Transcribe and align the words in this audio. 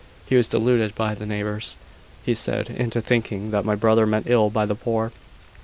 He 0.25 0.35
was 0.35 0.47
deluded 0.47 0.95
by 0.95 1.13
the 1.13 1.27
neighbours, 1.27 1.77
he 2.25 2.33
said, 2.33 2.71
into 2.71 3.01
thinking 3.01 3.51
that 3.51 3.65
my 3.65 3.75
brother 3.75 4.07
meant 4.07 4.25
ill 4.27 4.49
by 4.49 4.65
the 4.65 4.73
poor." 4.73 5.11